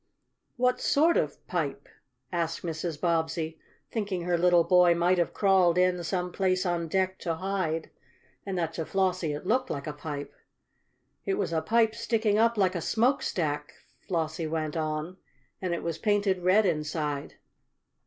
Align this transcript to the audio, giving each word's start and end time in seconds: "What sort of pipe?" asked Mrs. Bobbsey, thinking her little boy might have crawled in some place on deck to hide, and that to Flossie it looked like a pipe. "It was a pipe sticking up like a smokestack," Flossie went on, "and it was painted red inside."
"What 0.57 0.81
sort 0.81 1.15
of 1.15 1.45
pipe?" 1.45 1.87
asked 2.31 2.63
Mrs. 2.63 2.99
Bobbsey, 2.99 3.59
thinking 3.91 4.23
her 4.23 4.35
little 4.35 4.63
boy 4.63 4.95
might 4.95 5.19
have 5.19 5.31
crawled 5.31 5.77
in 5.77 6.03
some 6.03 6.31
place 6.31 6.65
on 6.65 6.87
deck 6.87 7.19
to 7.19 7.35
hide, 7.35 7.91
and 8.43 8.57
that 8.57 8.73
to 8.73 8.83
Flossie 8.87 9.31
it 9.33 9.45
looked 9.45 9.69
like 9.69 9.85
a 9.85 9.93
pipe. 9.93 10.33
"It 11.23 11.35
was 11.35 11.53
a 11.53 11.61
pipe 11.61 11.93
sticking 11.93 12.39
up 12.39 12.57
like 12.57 12.73
a 12.73 12.81
smokestack," 12.81 13.73
Flossie 14.07 14.47
went 14.47 14.75
on, 14.75 15.17
"and 15.61 15.71
it 15.75 15.83
was 15.83 15.99
painted 15.99 16.39
red 16.41 16.65
inside." 16.65 17.35